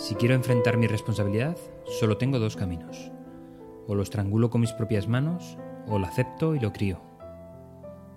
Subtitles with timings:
[0.00, 3.12] Si quiero enfrentar mi responsabilidad, solo tengo dos caminos.
[3.86, 7.02] O lo estrangulo con mis propias manos, o lo acepto y lo crío.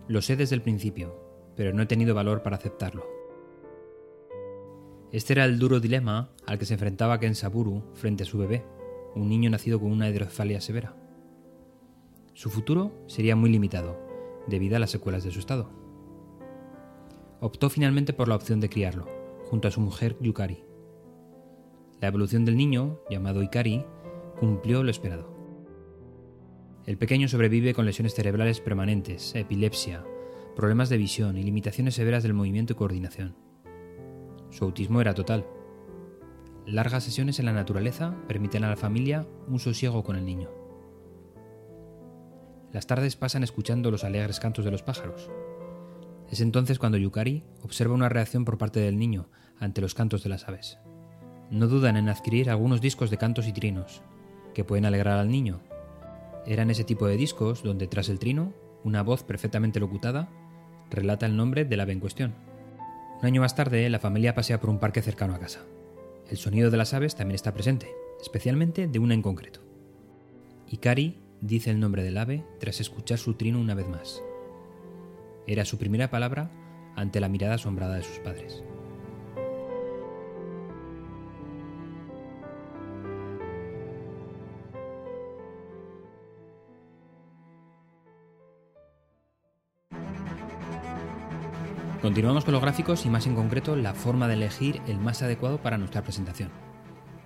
[0.07, 1.13] Lo sé desde el principio,
[1.57, 3.05] pero no he tenido valor para aceptarlo.
[5.11, 8.63] Este era el duro dilema al que se enfrentaba Ken Saburu frente a su bebé,
[9.13, 10.95] un niño nacido con una hidrocefalia severa.
[12.33, 13.99] Su futuro sería muy limitado,
[14.47, 15.69] debido a las secuelas de su estado.
[17.41, 19.05] Optó finalmente por la opción de criarlo,
[19.49, 20.63] junto a su mujer Yukari.
[22.03, 23.85] La evolución del niño, llamado Ikari,
[24.37, 25.33] cumplió lo esperado.
[26.85, 30.03] El pequeño sobrevive con lesiones cerebrales permanentes, epilepsia,
[30.53, 33.37] problemas de visión y limitaciones severas del movimiento y coordinación.
[34.49, 35.47] Su autismo era total.
[36.65, 40.49] Largas sesiones en la naturaleza permiten a la familia un sosiego con el niño.
[42.73, 45.31] Las tardes pasan escuchando los alegres cantos de los pájaros.
[46.29, 50.29] Es entonces cuando Yukari observa una reacción por parte del niño ante los cantos de
[50.31, 50.79] las aves.
[51.49, 54.01] No dudan en adquirir algunos discos de cantos y trinos,
[54.53, 55.59] que pueden alegrar al niño.
[56.45, 60.29] Eran ese tipo de discos donde tras el trino, una voz perfectamente locutada
[60.89, 62.33] relata el nombre del ave en cuestión.
[63.19, 65.61] Un año más tarde, la familia pasea por un parque cercano a casa.
[66.29, 67.89] El sonido de las aves también está presente,
[68.21, 69.61] especialmente de una en concreto.
[70.69, 74.21] Ikari dice el nombre del ave tras escuchar su trino una vez más.
[75.47, 76.51] Era su primera palabra
[76.95, 78.63] ante la mirada asombrada de sus padres.
[92.03, 95.59] Continuamos con los gráficos y más en concreto la forma de elegir el más adecuado
[95.59, 96.49] para nuestra presentación.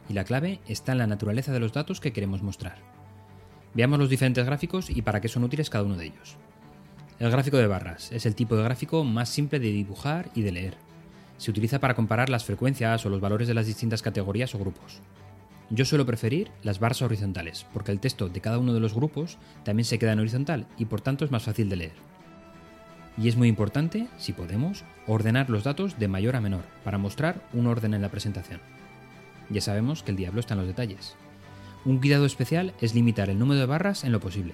[0.08, 2.78] Y la clave está en la naturaleza de los datos que queremos mostrar.
[3.74, 6.38] Veamos los diferentes gráficos y para qué son útiles cada uno de ellos.
[7.18, 10.52] El gráfico de barras es el tipo de gráfico más simple de dibujar y de
[10.52, 10.78] leer.
[11.40, 15.02] Se utiliza para comparar las frecuencias o los valores de las distintas categorías o grupos.
[15.72, 19.40] Yo suelo preferir las barras horizontales, porque el texto de cada uno de los grupos
[19.64, 22.17] también se queda en horizontal y por tanto es más fácil de leer.
[23.18, 27.42] Y es muy importante, si podemos, ordenar los datos de mayor a menor para mostrar
[27.52, 28.62] un orden en la presentación.
[29.50, 31.16] Ya sabemos que el diablo está en los detalles.
[31.84, 34.54] Un cuidado especial es limitar el número de barras en lo posible.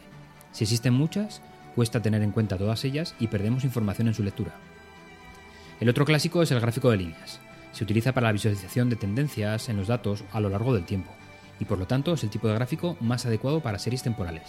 [0.51, 1.41] Si existen muchas,
[1.75, 4.53] cuesta tener en cuenta todas ellas y perdemos información en su lectura.
[5.80, 7.40] El otro clásico es el gráfico de líneas.
[7.74, 11.12] Se utiliza para la visualización de tendencias en los datos a lo largo del tiempo,
[11.59, 14.44] y por lo tanto es el tipo de gráfico más adecuado para series temporales.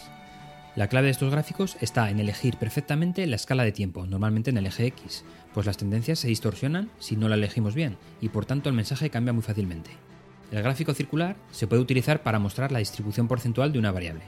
[0.76, 4.56] La clave de estos gráficos está en elegir perfectamente la escala de tiempo, normalmente en
[4.56, 8.44] el eje X, pues las tendencias se distorsionan si no la elegimos bien, y por
[8.44, 9.92] tanto el mensaje cambia muy fácilmente.
[10.50, 14.22] El gráfico circular se puede utilizar para mostrar la distribución porcentual de una variable,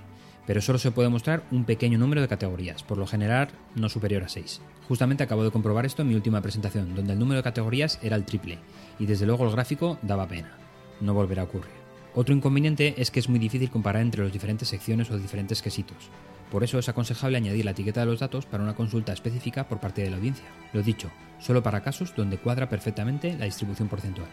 [0.46, 4.22] pero solo se puede mostrar un pequeño número de categorías, por lo general no superior
[4.22, 4.60] a 6.
[4.86, 8.14] Justamente acabo de comprobar esto en mi última presentación, donde el número de categorías era
[8.14, 8.60] el triple,
[9.00, 10.52] y desde luego el gráfico daba pena.
[11.00, 11.85] No volverá a ocurrir.
[12.18, 16.08] Otro inconveniente es que es muy difícil comparar entre las diferentes secciones o diferentes quesitos.
[16.50, 19.80] Por eso es aconsejable añadir la etiqueta de los datos para una consulta específica por
[19.80, 20.46] parte de la audiencia.
[20.72, 21.10] Lo dicho,
[21.40, 24.28] solo para casos donde cuadra perfectamente la distribución porcentual.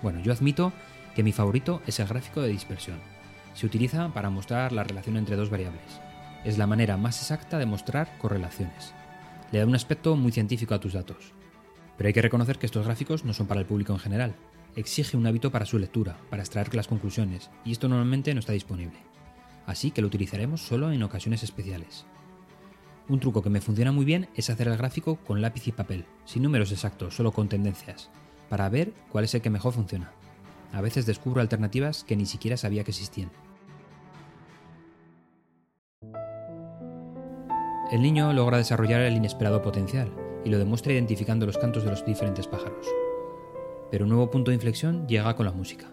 [0.00, 0.72] Bueno, yo admito
[1.14, 2.98] que mi favorito es el gráfico de dispersión.
[3.52, 6.00] Se utiliza para mostrar la relación entre dos variables.
[6.46, 8.94] Es la manera más exacta de mostrar correlaciones.
[9.52, 11.34] Le da un aspecto muy científico a tus datos.
[11.98, 14.34] Pero hay que reconocer que estos gráficos no son para el público en general.
[14.76, 18.52] Exige un hábito para su lectura, para extraer las conclusiones, y esto normalmente no está
[18.52, 18.98] disponible.
[19.66, 22.06] Así que lo utilizaremos solo en ocasiones especiales.
[23.08, 26.04] Un truco que me funciona muy bien es hacer el gráfico con lápiz y papel,
[26.24, 28.10] sin números exactos, solo con tendencias
[28.50, 30.12] para ver cuál es el que mejor funciona.
[30.72, 33.30] A veces descubro alternativas que ni siquiera sabía que existían.
[37.90, 40.12] El niño logra desarrollar el inesperado potencial
[40.44, 42.86] y lo demuestra identificando los cantos de los diferentes pájaros.
[43.90, 45.90] Pero un nuevo punto de inflexión llega con la música.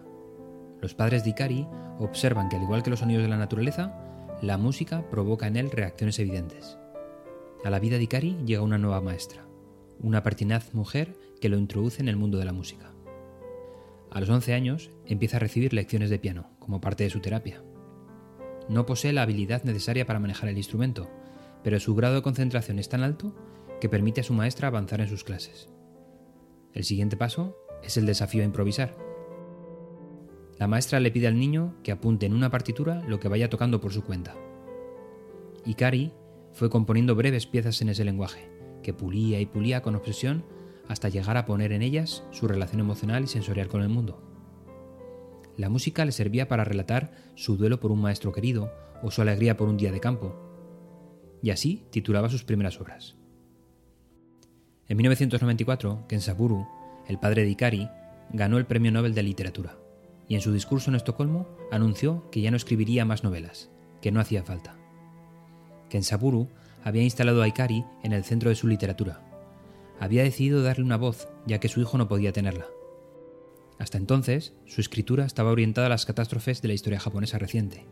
[0.80, 1.66] Los padres de Ikari
[1.98, 3.94] observan que al igual que los sonidos de la naturaleza,
[4.40, 6.78] la música provoca en él reacciones evidentes.
[7.64, 9.44] A la vida de Ikari llega una nueva maestra,
[10.00, 12.92] una pertinaz mujer que lo introduce en el mundo de la música.
[14.10, 17.62] A los 11 años empieza a recibir lecciones de piano como parte de su terapia.
[18.68, 21.10] No posee la habilidad necesaria para manejar el instrumento,
[21.64, 23.34] pero su grado de concentración es tan alto
[23.80, 25.68] que permite a su maestra avanzar en sus clases.
[26.72, 28.96] El siguiente paso es el desafío a improvisar.
[30.58, 33.80] La maestra le pide al niño que apunte en una partitura lo que vaya tocando
[33.80, 34.34] por su cuenta.
[35.64, 36.12] Ikari
[36.52, 38.50] fue componiendo breves piezas en ese lenguaje,
[38.82, 40.44] que pulía y pulía con obsesión
[40.88, 44.22] hasta llegar a poner en ellas su relación emocional y sensorial con el mundo.
[45.56, 48.72] La música le servía para relatar su duelo por un maestro querido
[49.02, 50.34] o su alegría por un día de campo,
[51.42, 53.16] y así titulaba sus primeras obras.
[54.88, 56.66] En 1994, Kensaburo,
[57.08, 57.88] el padre de Ikari,
[58.32, 59.76] ganó el Premio Nobel de Literatura,
[60.28, 63.70] y en su discurso en Estocolmo anunció que ya no escribiría más novelas,
[64.00, 64.76] que no hacía falta.
[65.88, 66.48] Kensaburu
[66.84, 69.22] había instalado a Ikari en el centro de su literatura.
[69.98, 72.66] Había decidido darle una voz, ya que su hijo no podía tenerla.
[73.78, 77.86] Hasta entonces, su escritura estaba orientada a las catástrofes de la historia japonesa reciente,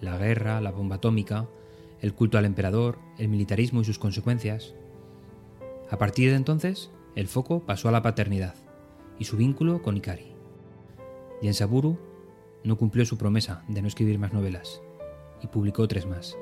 [0.00, 1.48] la guerra, la bomba atómica,
[2.00, 4.74] el culto al emperador, el militarismo y sus consecuencias.
[5.90, 8.54] A partir de entonces, el foco pasó a la paternidad
[9.18, 10.34] y su vínculo con Ikari.
[11.52, 11.98] Saburu
[12.64, 14.82] no cumplió su promesa de no escribir más novelas
[15.42, 16.36] y publicó tres más.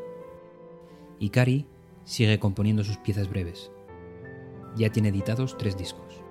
[1.20, 1.66] Ikari
[2.04, 3.70] sigue componiendo sus piezas breves.
[4.76, 6.22] Ya tiene editados tres discos.